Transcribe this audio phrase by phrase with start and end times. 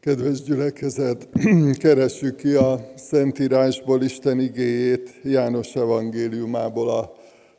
[0.00, 1.28] Kedves gyülekezet,
[1.78, 7.14] keressük ki a Szentírásból Isten igéjét, János evangéliumából a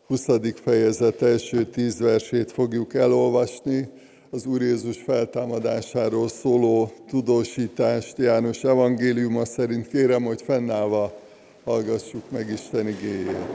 [0.08, 0.26] 20.
[0.56, 3.90] fejezet első tíz versét fogjuk elolvasni,
[4.30, 11.20] az Úr Jézus feltámadásáról szóló tudósítást János evangéliuma szerint kérem, hogy fennállva
[11.64, 13.48] hallgassuk meg Isten igéjét.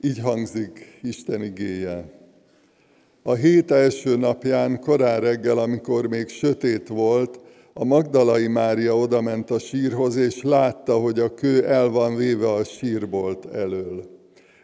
[0.00, 2.17] Így hangzik Isten igéje.
[3.28, 7.40] A hét első napján, korán reggel, amikor még sötét volt,
[7.72, 12.64] a Magdalai Mária odament a sírhoz, és látta, hogy a kő el van véve a
[12.64, 14.04] sírbolt elől.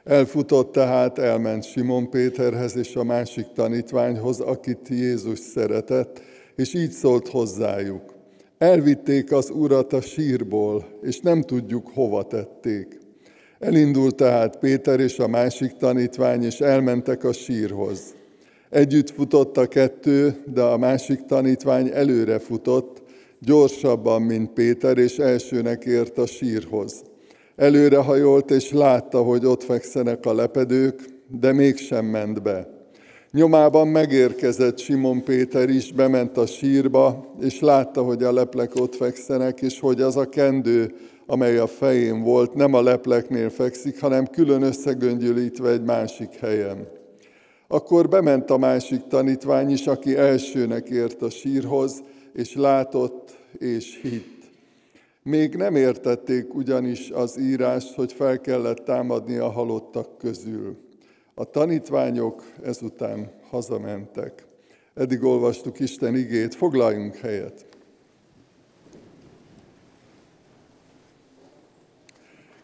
[0.05, 6.21] Elfutott tehát, elment Simon Péterhez és a másik tanítványhoz, akit Jézus szeretett,
[6.57, 8.15] és így szólt hozzájuk.
[8.59, 12.99] Elvitték az urat a sírból, és nem tudjuk, hova tették.
[13.59, 18.15] Elindult tehát Péter és a másik tanítvány, és elmentek a sírhoz.
[18.75, 23.03] Együtt futott a kettő, de a másik tanítvány előre futott,
[23.41, 27.03] gyorsabban, mint Péter, és elsőnek ért a sírhoz.
[27.57, 31.03] Előre hajolt, és látta, hogy ott fekszenek a lepedők,
[31.41, 32.69] de mégsem ment be.
[33.31, 39.61] Nyomában megérkezett Simon Péter is, bement a sírba, és látta, hogy a leplek ott fekszenek,
[39.61, 40.95] és hogy az a kendő,
[41.27, 47.03] amely a fején volt, nem a lepleknél fekszik, hanem külön összegöngyölítve egy másik helyen.
[47.75, 54.45] Akkor bement a másik tanítvány is, aki elsőnek ért a sírhoz, és látott és hitt.
[55.23, 60.77] Még nem értették ugyanis az írást, hogy fel kellett támadni a halottak közül.
[61.35, 64.47] A tanítványok ezután hazamentek.
[64.95, 67.67] Eddig olvastuk Isten igét, foglaljunk helyet.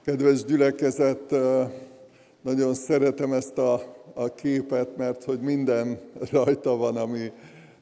[0.04, 1.34] Kedves gyülekezet,
[2.42, 5.98] nagyon szeretem ezt a a képet, mert hogy minden
[6.30, 7.32] rajta van, ami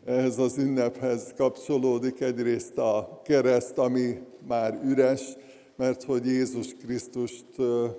[0.05, 2.21] ehhez az ünnephez kapcsolódik.
[2.21, 5.23] Egyrészt a kereszt, ami már üres,
[5.77, 7.47] mert hogy Jézus Krisztust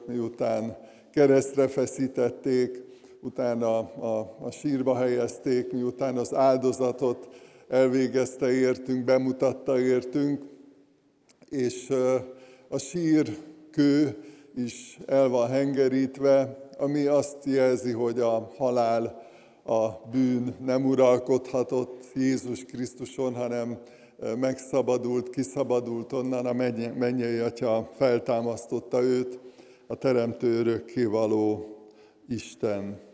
[0.07, 0.77] miután
[1.11, 2.83] keresztre feszítették,
[3.21, 7.27] utána a, a sírba helyezték, miután az áldozatot
[7.67, 10.43] elvégezte értünk, bemutatta értünk,
[11.49, 11.93] és
[12.67, 14.23] a sírkő
[14.63, 19.27] is el van hengerítve, ami azt jelzi, hogy a halál,
[19.63, 23.79] a bűn nem uralkodhatott Jézus Krisztuson, hanem
[24.39, 26.53] megszabadult, kiszabadult onnan, a
[26.97, 29.39] mennyei atya feltámasztotta őt,
[29.87, 31.65] a teremtő örökkévaló
[32.27, 33.08] Isten.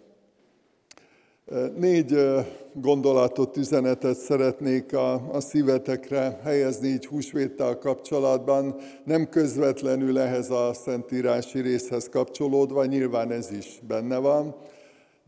[1.75, 2.17] Négy
[2.73, 11.61] gondolatot, üzenetet szeretnék a, a szívetekre helyezni így húsvéttel kapcsolatban, nem közvetlenül ehhez a szentírási
[11.61, 14.55] részhez kapcsolódva, nyilván ez is benne van,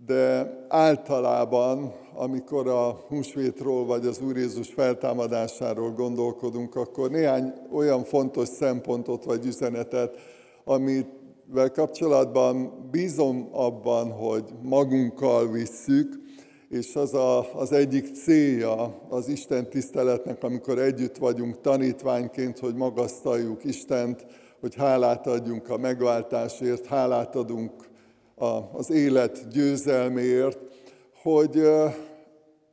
[0.05, 8.47] de általában, amikor a húsvétról vagy az Úr Jézus feltámadásáról gondolkodunk, akkor néhány olyan fontos
[8.47, 10.17] szempontot vagy üzenetet,
[10.63, 11.07] amit
[11.53, 16.13] vel kapcsolatban bízom abban, hogy magunkkal visszük,
[16.69, 23.63] és az a, az egyik célja az Isten tiszteletnek, amikor együtt vagyunk tanítványként, hogy magasztaljuk
[23.63, 24.25] Istent,
[24.59, 27.71] hogy hálát adjunk a megváltásért, hálát adunk
[28.71, 30.59] az élet győzelméért,
[31.21, 31.61] hogy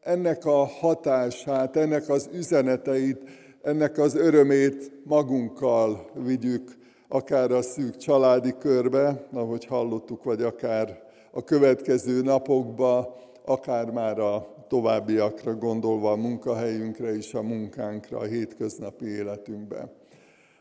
[0.01, 3.21] ennek a hatását, ennek az üzeneteit,
[3.63, 6.83] ennek az örömét magunkkal vigyük
[7.15, 14.55] akár a szűk családi körbe, ahogy hallottuk, vagy akár a következő napokba, akár már a
[14.69, 19.93] továbbiakra gondolva a munkahelyünkre és a munkánkra, a hétköznapi életünkbe.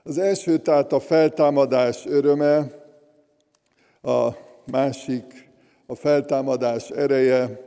[0.04, 2.72] Az első tehát a feltámadás öröme,
[4.02, 4.30] a
[4.72, 5.50] másik
[5.86, 7.60] a feltámadás ereje,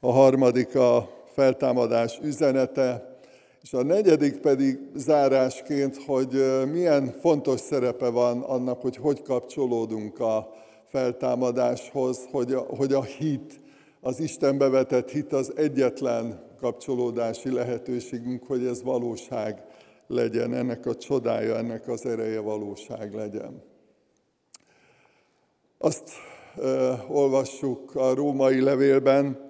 [0.00, 3.13] a harmadik a feltámadás üzenete,
[3.64, 10.52] és a negyedik pedig zárásként, hogy milyen fontos szerepe van annak, hogy hogy kapcsolódunk a
[10.86, 13.60] feltámadáshoz, hogy a, hogy a hit,
[14.00, 19.62] az Istenbe vetett hit az egyetlen kapcsolódási lehetőségünk, hogy ez valóság
[20.06, 23.62] legyen, ennek a csodája, ennek az ereje valóság legyen.
[25.78, 26.10] Azt
[26.56, 29.43] uh, olvassuk a római levélben,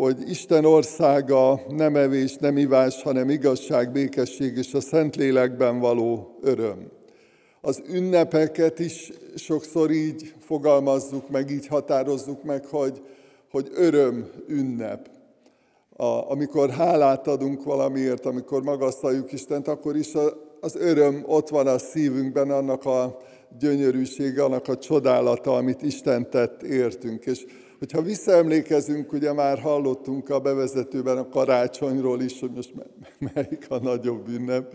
[0.00, 6.90] hogy Isten országa nem evés, nem ivás, hanem igazság, békesség és a Szentlélekben való öröm.
[7.60, 13.02] Az ünnepeket is sokszor így fogalmazzuk meg, így határozzuk meg, hogy,
[13.50, 15.08] hogy öröm ünnep.
[15.96, 20.20] A, amikor hálát adunk valamiért, amikor magasztaljuk Istent, akkor is a,
[20.60, 23.16] az öröm ott van a szívünkben, annak a
[23.58, 27.24] gyönyörűsége, annak a csodálata, amit Isten tett értünk.
[27.24, 27.44] És
[27.78, 32.72] hogyha visszaemlékezünk, ugye már hallottunk a bevezetőben a karácsonyról is, hogy most
[33.34, 34.74] melyik a nagyobb ünnep,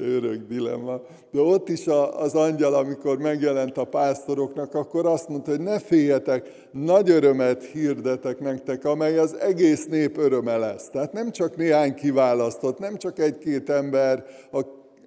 [0.00, 1.00] örök dilemma.
[1.32, 6.68] De ott is az angyal, amikor megjelent a pásztoroknak, akkor azt mondta, hogy ne féljetek,
[6.72, 10.88] nagy örömet hirdetek nektek, amely az egész nép öröme lesz.
[10.88, 14.24] Tehát nem csak néhány kiválasztott, nem csak egy-két ember,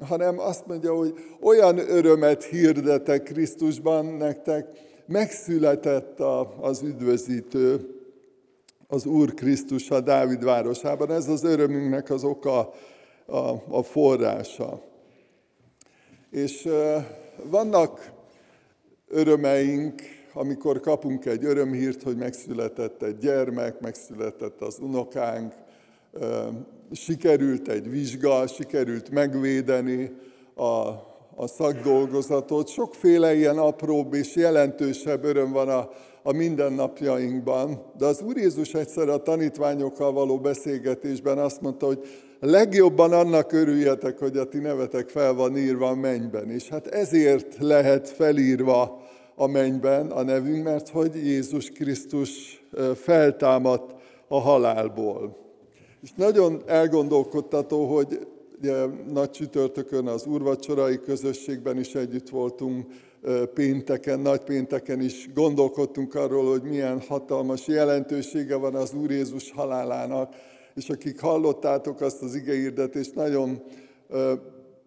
[0.07, 4.67] hanem azt mondja, hogy olyan örömet hirdetek Krisztusban nektek,
[5.09, 6.19] megszületett
[6.61, 7.93] az üdvözítő,
[8.87, 11.11] az Úr Krisztus a Dávid városában.
[11.11, 12.73] Ez az örömünknek az oka,
[13.25, 14.81] a, a forrása.
[16.31, 16.67] És
[17.43, 18.11] vannak
[19.07, 20.01] örömeink,
[20.33, 25.53] amikor kapunk egy örömhírt, hogy megszületett egy gyermek, megszületett az unokánk,
[26.91, 30.11] sikerült egy vizsga, sikerült megvédeni
[30.55, 31.08] a,
[31.41, 32.67] a szakdolgozatot.
[32.67, 35.89] Sokféle ilyen apróbb és jelentősebb öröm van a,
[36.23, 41.99] a mindennapjainkban, de az Úr Jézus egyszer a tanítványokkal való beszélgetésben azt mondta, hogy
[42.39, 46.49] legjobban annak örüljetek, hogy a ti nevetek fel van írva a mennyben.
[46.49, 49.01] És hát ezért lehet felírva
[49.35, 52.63] a mennyben a nevünk, mert hogy Jézus Krisztus
[52.95, 53.95] feltámadt
[54.27, 55.37] a halálból.
[56.01, 58.27] És nagyon elgondolkodtató, hogy
[58.59, 62.85] ugye, nagy csütörtökön az úrvacsorai közösségben is együtt voltunk,
[63.53, 70.33] pénteken, nagy pénteken is gondolkodtunk arról, hogy milyen hatalmas jelentősége van az Úr Jézus halálának,
[70.75, 73.63] és akik hallottátok azt az igehirdetést, nagyon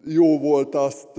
[0.05, 1.09] jó volt azt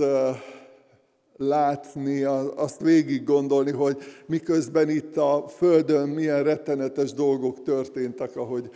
[1.37, 2.23] látni,
[2.55, 8.69] azt végig gondolni, hogy miközben itt a Földön milyen rettenetes dolgok történtek, ahogy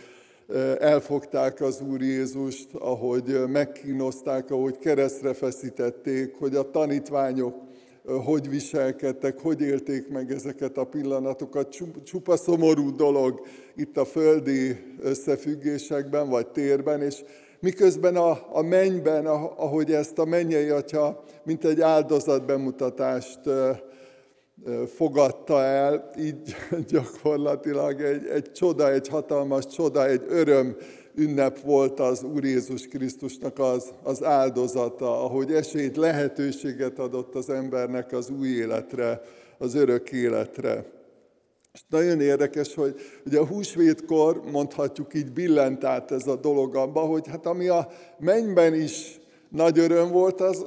[0.78, 7.54] elfogták az Úr Jézust, ahogy megkínozták, ahogy keresztre feszítették, hogy a tanítványok
[8.24, 11.76] hogy viselkedtek, hogy élték meg ezeket a pillanatokat.
[12.04, 17.24] Csupa szomorú dolog itt a földi összefüggésekben, vagy térben, és
[17.60, 23.40] miközben a, a mennyben, ahogy ezt a mennyei atya, mint egy áldozat bemutatást
[24.94, 26.56] fogadta el, így
[26.92, 30.76] gyakorlatilag egy, egy csoda, egy hatalmas csoda, egy öröm
[31.14, 38.12] ünnep volt az Úr Jézus Krisztusnak az, az áldozata, ahogy esélyt, lehetőséget adott az embernek
[38.12, 39.22] az új életre,
[39.58, 40.84] az örök életre.
[41.72, 42.94] És nagyon érdekes, hogy
[43.26, 47.88] ugye a húsvétkor mondhatjuk így billent át ez a dolog abba, hogy hát ami a
[48.18, 50.66] mennyben is nagy öröm volt, az,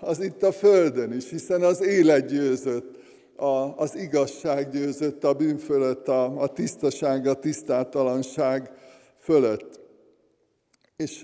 [0.00, 3.01] az itt a földön is, hiszen az élet győzött,
[3.42, 8.70] a, az igazság győzött a bűn fölött, a, a tisztaság, a tisztátalanság
[9.18, 9.80] fölött.
[10.96, 11.22] És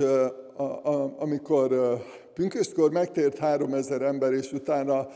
[0.56, 1.98] a, a, amikor
[2.34, 5.08] pünköstkor megtért három ezer ember, és utána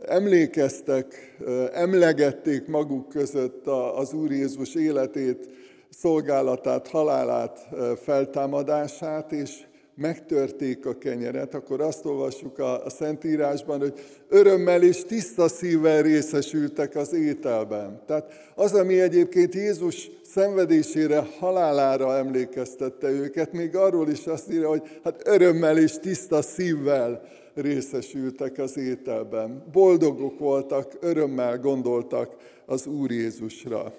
[0.00, 1.36] emlékeztek,
[1.72, 3.66] emlegették maguk között
[3.96, 5.48] az Úr Jézus életét,
[5.90, 7.68] szolgálatát, halálát,
[8.02, 13.92] feltámadását, és megtörték a kenyeret, akkor azt olvassuk a, a Szentírásban, hogy
[14.28, 18.02] örömmel és tiszta szívvel részesültek az ételben.
[18.06, 24.82] Tehát az, ami egyébként Jézus szenvedésére, halálára emlékeztette őket, még arról is azt írja, hogy
[25.04, 27.22] hát örömmel és tiszta szívvel
[27.54, 29.64] részesültek az ételben.
[29.72, 33.92] Boldogok voltak, örömmel gondoltak az Úr Jézusra.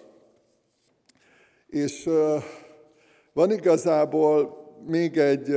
[1.68, 2.10] És
[3.34, 5.56] van igazából még egy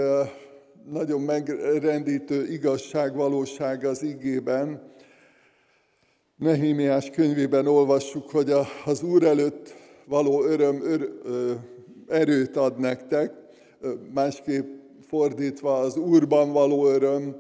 [0.90, 4.92] nagyon megrendítő igazság, valóság az igében.
[6.36, 8.52] Nehémiás könyvében olvassuk, hogy
[8.84, 9.74] az Úr előtt
[10.04, 11.08] való öröm ör,
[12.08, 13.32] erőt ad nektek,
[14.14, 14.66] másképp
[15.02, 17.36] fordítva az Úrban való öröm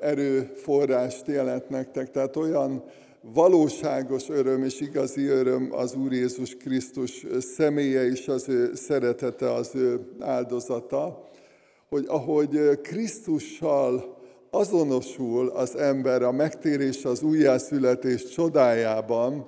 [0.00, 2.10] erőforrást jelent nektek.
[2.10, 2.84] Tehát olyan
[3.22, 9.70] valóságos öröm és igazi öröm az Úr Jézus Krisztus személye és az ő szeretete, az
[9.74, 11.28] ő áldozata,
[11.88, 19.46] hogy ahogy Krisztussal azonosul az ember a megtérés, az újjászületés csodájában,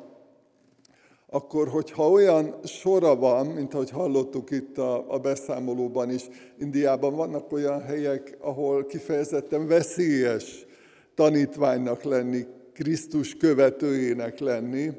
[1.26, 6.22] akkor hogyha olyan sora van, mint ahogy hallottuk itt a, a beszámolóban is,
[6.58, 10.66] Indiában vannak olyan helyek, ahol kifejezetten veszélyes
[11.14, 14.90] tanítványnak lenni, Krisztus követőjének lenni.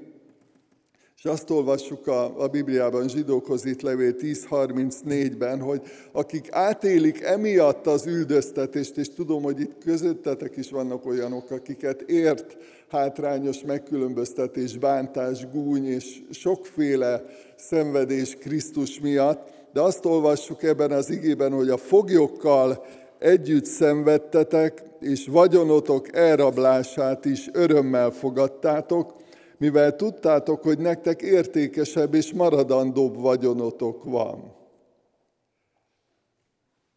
[1.17, 8.05] És azt olvassuk a, a Bibliában, zsidókhoz itt levél 10.34-ben, hogy akik átélik emiatt az
[8.05, 12.58] üldöztetést, és tudom, hogy itt közöttetek is vannak olyanok, akiket ért
[12.89, 17.24] hátrányos megkülönböztetés, bántás, gúny és sokféle
[17.55, 22.86] szenvedés Krisztus miatt, de azt olvassuk ebben az igében, hogy a foglyokkal
[23.20, 29.14] együtt szenvedtetek, és vagyonotok elrablását is örömmel fogadtátok,
[29.58, 34.54] mivel tudtátok, hogy nektek értékesebb és maradandóbb vagyonotok van.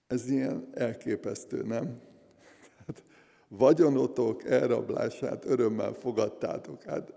[0.07, 2.01] Ez ilyen elképesztő, nem?
[2.87, 3.03] Hát,
[3.49, 6.83] vagyonotok elrablását örömmel fogadtátok.
[6.83, 7.13] Hát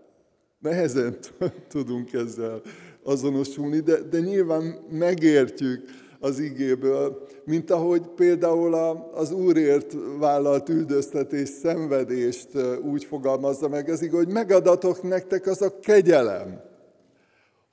[0.60, 1.18] nehezen
[1.74, 2.62] tudunk ezzel
[3.04, 5.84] azonosulni, de, de nyilván megértjük
[6.24, 8.74] az igéből, mint ahogy például
[9.14, 12.50] az Úrért vállalt üldöztetés, szenvedést
[12.92, 16.62] úgy fogalmazza meg ez igaz, hogy megadatok nektek az a kegyelem,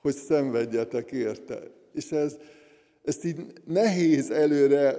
[0.01, 1.59] hogy szenvedjetek érte.
[1.93, 2.37] És ez,
[3.03, 4.95] ezt így nehéz előre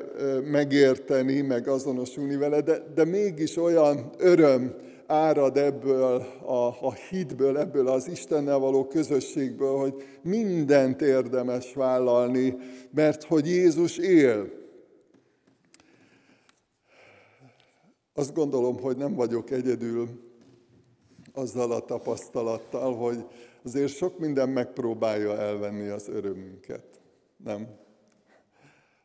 [0.50, 4.74] megérteni, meg azonosulni vele, de, de mégis olyan öröm
[5.10, 6.02] árad ebből
[6.44, 12.56] a, a hitből, ebből az Istennel való közösségből, hogy mindent érdemes vállalni,
[12.90, 14.50] mert hogy Jézus él.
[18.14, 20.08] Azt gondolom, hogy nem vagyok egyedül
[21.32, 23.24] azzal a tapasztalattal, hogy
[23.64, 27.02] azért sok minden megpróbálja elvenni az örömünket.
[27.36, 27.68] Nem?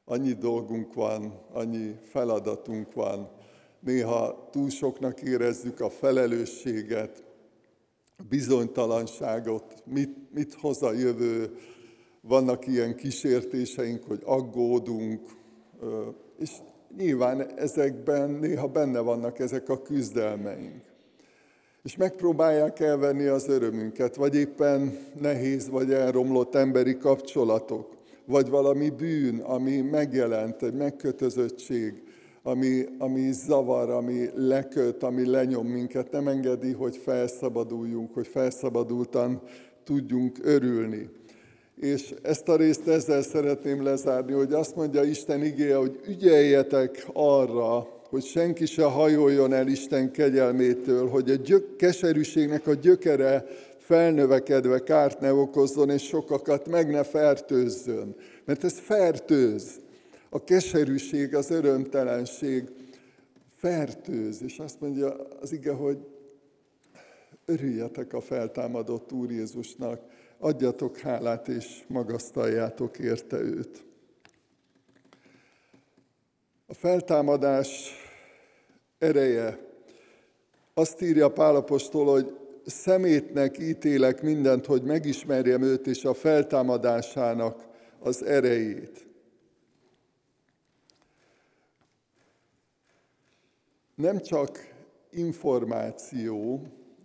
[0.06, 3.30] Annyi dolgunk van, annyi feladatunk van,
[3.86, 7.24] néha túl soknak érezzük a felelősséget,
[8.18, 11.58] a bizonytalanságot, mit, mit hoz a jövő,
[12.22, 15.22] vannak ilyen kísértéseink, hogy aggódunk,
[16.40, 16.50] és
[16.98, 20.84] nyilván ezekben néha benne vannak ezek a küzdelmeink.
[21.84, 29.40] És megpróbálják elvenni az örömünket, vagy éppen nehéz vagy elromlott emberi kapcsolatok, vagy valami bűn,
[29.40, 32.05] ami megjelent, egy megkötözöttség,
[32.48, 39.42] ami, ami zavar, ami leköt, ami lenyom minket, nem engedi, hogy felszabaduljunk, hogy felszabadultan
[39.84, 41.10] tudjunk örülni.
[41.76, 47.88] És ezt a részt ezzel szeretném lezárni, hogy azt mondja Isten igéje, hogy ügyeljetek arra,
[48.10, 53.46] hogy senki se hajoljon el Isten kegyelmétől, hogy a gyök, keserűségnek a gyökere
[53.78, 58.16] felnövekedve kárt ne okozzon, és sokakat meg ne fertőzzön.
[58.46, 59.84] Mert ez fertőz.
[60.36, 62.70] A keserűség, az örömtelenség
[63.58, 65.98] fertőz, és azt mondja az ige, hogy
[67.46, 70.02] örüljetek a feltámadott Úr Jézusnak,
[70.38, 73.86] adjatok hálát és magasztaljátok érte őt.
[76.68, 77.92] A feltámadás
[78.98, 79.60] ereje.
[80.74, 87.68] Azt írja Pálapostól, hogy szemétnek ítélek mindent, hogy megismerjem őt és a feltámadásának
[88.00, 89.05] az erejét.
[93.96, 94.74] Nem csak
[95.12, 96.62] információ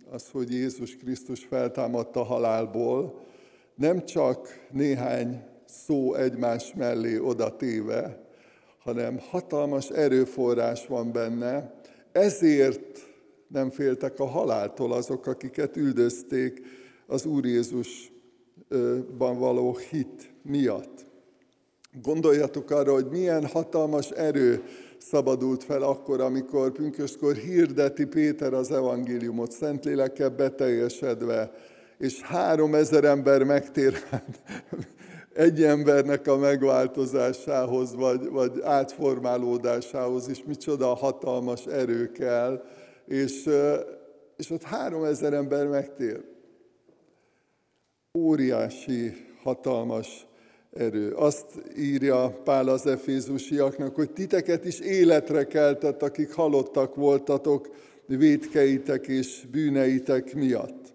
[0.09, 3.19] az, hogy Jézus Krisztus feltámadta a halálból,
[3.75, 8.25] nem csak néhány szó egymás mellé odatéve,
[8.79, 11.73] hanem hatalmas erőforrás van benne,
[12.11, 12.99] ezért
[13.47, 16.61] nem féltek a haláltól azok, akiket üldözték
[17.07, 21.05] az Úr Jézusban való hit miatt.
[22.01, 24.63] Gondoljatok arra, hogy milyen hatalmas erő
[25.01, 31.51] szabadult fel akkor, amikor pünköskor hirdeti Péter az evangéliumot, Szentlélekkel beteljesedve,
[31.97, 33.93] és három ezer ember megtér
[35.33, 42.63] egy embernek a megváltozásához, vagy, vagy átformálódásához is micsoda hatalmas erő kell,
[43.05, 43.49] és,
[44.37, 46.23] és ott három ezer ember megtér.
[48.17, 50.27] Óriási, hatalmas
[50.71, 51.11] erő.
[51.11, 51.45] Azt
[51.77, 57.69] írja Pál az efézusiaknak, hogy titeket is életre keltett, akik halottak voltatok
[58.05, 60.93] védkeitek és bűneitek miatt.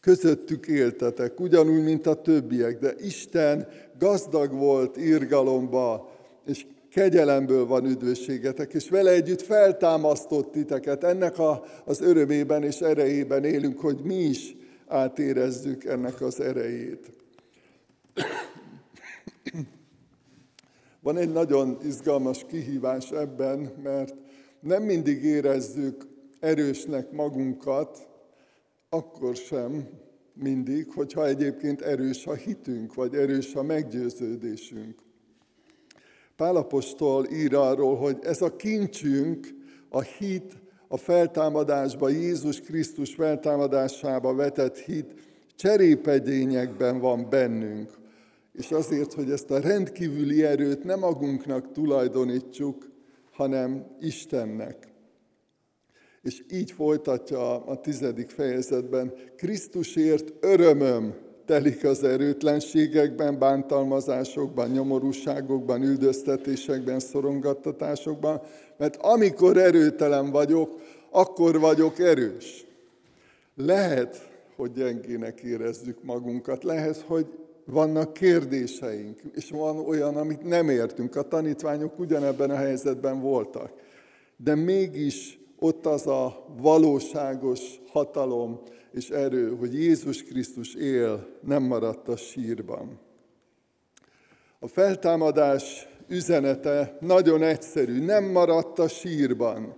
[0.00, 6.10] Közöttük éltetek, ugyanúgy, mint a többiek, de Isten gazdag volt írgalomba,
[6.46, 11.04] és kegyelemből van üdvösségetek, és vele együtt feltámasztott titeket.
[11.04, 17.17] Ennek a, az örömében és erejében élünk, hogy mi is átérezzük ennek az erejét.
[21.00, 24.14] Van egy nagyon izgalmas kihívás ebben, mert
[24.60, 26.06] nem mindig érezzük
[26.40, 28.08] erősnek magunkat,
[28.88, 29.88] akkor sem
[30.32, 34.98] mindig, hogyha egyébként erős a hitünk, vagy erős a meggyőződésünk.
[36.36, 39.54] Pálapostól ír arról, hogy ez a kincsünk,
[39.88, 45.14] a hit, a feltámadásba, Jézus Krisztus feltámadásába vetett hit
[45.56, 47.97] cserépedényekben van bennünk.
[48.58, 52.88] És azért, hogy ezt a rendkívüli erőt nem magunknak tulajdonítsuk,
[53.32, 54.88] hanem Istennek.
[56.22, 68.40] És így folytatja a tizedik fejezetben, Krisztusért örömöm telik az erőtlenségekben, bántalmazásokban, nyomorúságokban, üldöztetésekben, szorongattatásokban,
[68.76, 72.66] mert amikor erőtelen vagyok, akkor vagyok erős.
[73.54, 77.26] Lehet, hogy gyengének érezzük magunkat, lehet, hogy
[77.70, 81.16] vannak kérdéseink, és van olyan, amit nem értünk.
[81.16, 83.72] A tanítványok ugyanebben a helyzetben voltak.
[84.36, 88.60] De mégis ott az a valóságos hatalom
[88.92, 92.98] és erő, hogy Jézus Krisztus él, nem maradt a sírban.
[94.58, 99.74] A feltámadás üzenete nagyon egyszerű, nem maradt a sírban.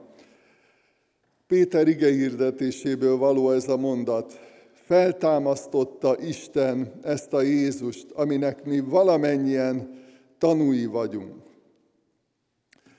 [1.46, 4.49] Péter igehirdetéséből való ez a mondat.
[4.90, 9.90] Feltámasztotta Isten ezt a Jézust, aminek mi valamennyien
[10.38, 11.42] tanúi vagyunk.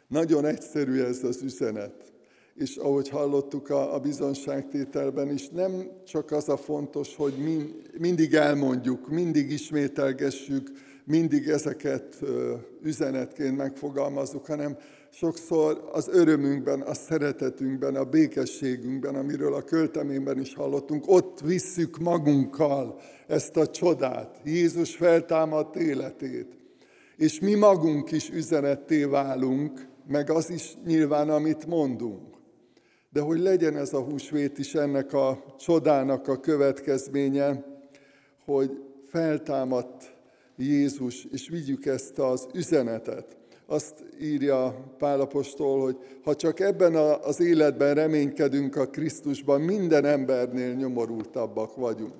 [0.07, 2.11] Nagyon egyszerű ez az üzenet
[2.55, 8.33] és ahogy hallottuk a, a bizonságtételben is, nem csak az a fontos, hogy mind, mindig
[8.33, 10.71] elmondjuk, mindig ismételgessük,
[11.05, 12.17] mindig ezeket
[12.83, 14.77] üzenetként megfogalmazzuk, hanem
[15.11, 22.99] sokszor az örömünkben, a szeretetünkben, a békességünkben, amiről a költeményben is hallottunk, ott visszük magunkkal
[23.27, 26.57] ezt a csodát, Jézus feltámadt életét.
[27.17, 32.31] És mi magunk is üzenetté válunk, meg az is nyilván, amit mondunk
[33.11, 37.65] de hogy legyen ez a húsvét is ennek a csodának a következménye,
[38.45, 40.15] hogy feltámadt
[40.55, 43.37] Jézus, és vigyük ezt az üzenetet.
[43.71, 51.75] Azt írja Pálapostól, hogy ha csak ebben az életben reménykedünk a Krisztusban, minden embernél nyomorultabbak
[51.75, 52.13] vagyunk.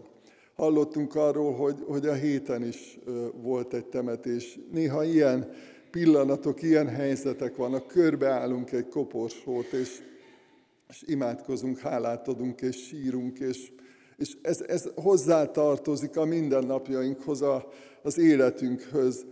[0.55, 2.99] Hallottunk arról, hogy, hogy a héten is
[3.41, 4.59] volt egy temetés.
[4.71, 5.51] Néha ilyen
[5.91, 10.01] pillanatok, ilyen helyzetek vannak, körbeállunk egy koporsót, és
[10.91, 13.71] és imádkozunk, hálát adunk, és sírunk, és,
[14.17, 17.67] és ez, ez hozzátartozik a mindennapjainkhoz, a,
[18.03, 19.25] az életünkhöz.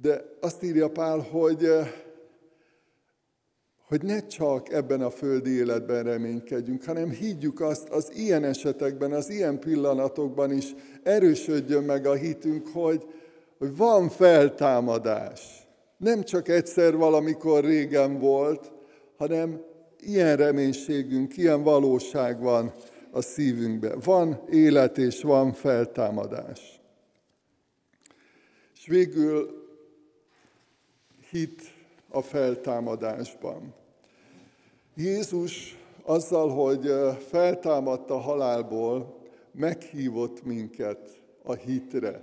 [0.00, 1.68] De azt írja Pál, hogy,
[3.86, 9.30] hogy ne csak ebben a földi életben reménykedjünk, hanem higgyük azt az ilyen esetekben, az
[9.30, 13.04] ilyen pillanatokban is erősödjön meg a hitünk, hogy,
[13.58, 15.68] hogy van feltámadás.
[15.96, 18.72] Nem csak egyszer valamikor régen volt,
[19.16, 19.60] hanem
[20.00, 22.72] ilyen reménységünk, ilyen valóság van
[23.10, 23.98] a szívünkben.
[24.04, 26.80] Van élet és van feltámadás.
[28.74, 29.57] És végül
[31.30, 31.62] hit
[32.08, 33.74] a feltámadásban.
[34.94, 36.90] Jézus azzal, hogy
[37.28, 39.18] feltámadt a halálból,
[39.52, 42.22] meghívott minket a hitre.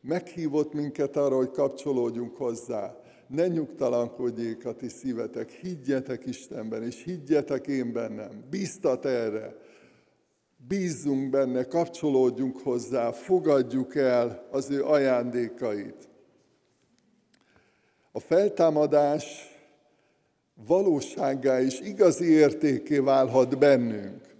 [0.00, 7.66] Meghívott minket arra, hogy kapcsolódjunk hozzá ne nyugtalankodjék a ti szívetek, higgyetek Istenben, és higgyetek
[7.66, 8.44] én bennem.
[8.50, 9.56] Bíztat erre.
[10.68, 16.08] Bízzunk benne, kapcsolódjunk hozzá, fogadjuk el az ő ajándékait.
[18.16, 19.24] A feltámadás
[20.66, 24.34] valósággá és igazi értéké válhat bennünk.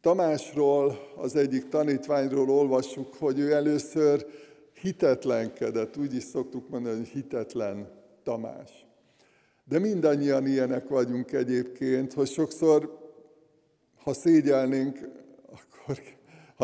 [0.00, 4.26] Tamásról, az egyik tanítványról olvassuk, hogy ő először
[4.80, 7.88] hitetlenkedett, úgy is szoktuk mondani, hogy hitetlen
[8.22, 8.86] Tamás.
[9.64, 12.98] De mindannyian ilyenek vagyunk egyébként, hogy sokszor,
[14.02, 15.08] ha szégyelnénk,
[15.46, 15.98] akkor,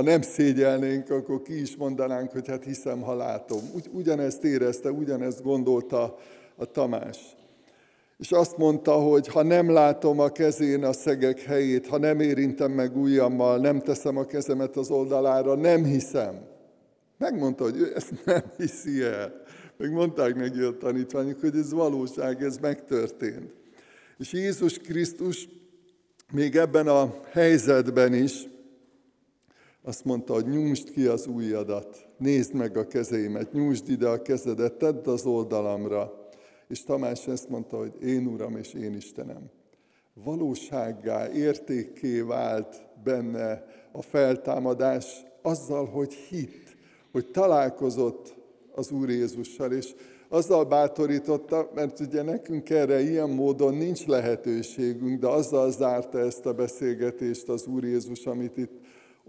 [0.00, 3.60] ha nem szégyelnénk, akkor ki is mondanánk, hogy hát hiszem, ha látom.
[3.74, 6.16] Ugy, ugyanezt érezte, ugyanezt gondolta
[6.56, 7.18] a Tamás.
[8.18, 12.72] És azt mondta, hogy ha nem látom a kezén a szegek helyét, ha nem érintem
[12.72, 16.40] meg ujjammal, nem teszem a kezemet az oldalára, nem hiszem.
[17.18, 19.32] Megmondta, hogy ő ezt nem hiszi el.
[19.76, 23.54] Meg neki a tanítványok, hogy ez valóság, ez megtörtént.
[24.18, 25.48] És Jézus Krisztus
[26.32, 28.48] még ebben a helyzetben is
[29.82, 34.72] azt mondta, hogy nyújtsd ki az ujjadat, nézd meg a kezeimet, nyújtsd ide a kezedet,
[34.72, 36.28] tedd az oldalamra.
[36.68, 39.50] És Tamás ezt mondta, hogy én Uram és én Istenem.
[40.24, 46.78] Valósággá, értékké vált benne a feltámadás azzal, hogy hit
[47.12, 48.34] hogy találkozott
[48.74, 49.94] az Úr Jézussal, és
[50.28, 56.52] azzal bátorította, mert ugye nekünk erre ilyen módon nincs lehetőségünk, de azzal zárta ezt a
[56.52, 58.79] beszélgetést az Úr Jézus, amit itt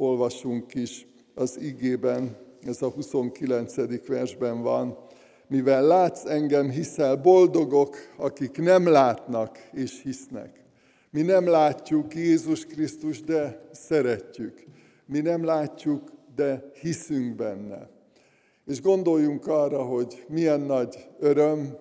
[0.02, 4.08] olvasunk is az igében, ez a 29.
[4.08, 4.98] versben van,
[5.48, 10.64] mivel látsz engem, hiszel, boldogok, akik nem látnak és hisznek.
[11.10, 14.64] Mi nem látjuk Jézus Krisztus, de szeretjük.
[15.06, 17.90] Mi nem látjuk de hiszünk benne.
[18.66, 21.78] És gondoljunk arra, hogy milyen nagy öröm,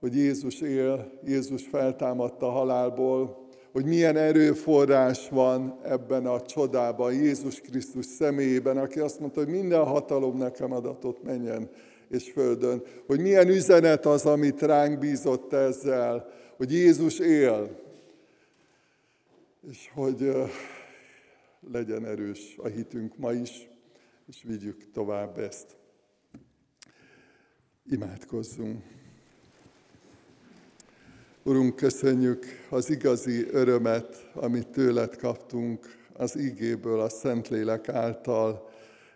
[0.00, 3.39] hogy Jézus él, Jézus feltámadta halálból,
[3.72, 9.84] hogy milyen erőforrás van ebben a csodában, Jézus Krisztus személyében, aki azt mondta, hogy minden
[9.84, 11.70] hatalom nekem adatot menjen
[12.08, 12.82] és földön.
[13.06, 17.80] Hogy milyen üzenet az, amit ránk bízott ezzel, hogy Jézus él,
[19.70, 20.32] és hogy
[21.72, 23.68] legyen erős a hitünk ma is,
[24.28, 25.76] és vigyük tovább ezt.
[27.90, 28.99] Imádkozzunk.
[31.42, 38.68] Urunk, köszönjük az igazi örömet, amit tőled kaptunk az ígéből, a Szentlélek által,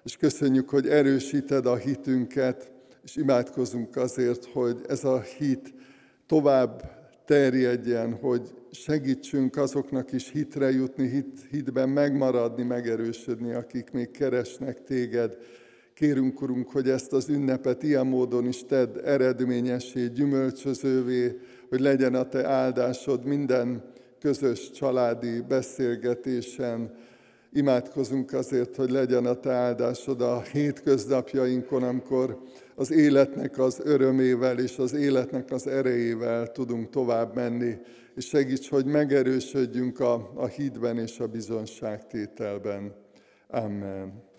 [0.05, 5.75] és köszönjük, hogy erősíted a hitünket, és imádkozunk azért, hogy ez a hit
[6.27, 6.83] tovább
[7.25, 15.37] terjedjen, hogy segítsünk azoknak is hitre jutni, hit, hitben megmaradni, megerősödni, akik még keresnek téged.
[15.95, 21.37] Kérünk, Urunk, hogy ezt az ünnepet ilyen módon is tedd eredményessé, gyümölcsözővé,
[21.69, 23.83] hogy legyen a Te áldásod minden
[24.21, 26.95] közös családi beszélgetésen.
[27.53, 32.39] Imádkozunk azért, hogy legyen a Te áldásod a hétköznapjainkon, amikor
[32.75, 37.77] az életnek az örömével és az életnek az erejével tudunk tovább menni,
[38.15, 42.93] és segíts, hogy megerősödjünk a, a hídben és a bizonságtételben.
[43.49, 44.33] Amen.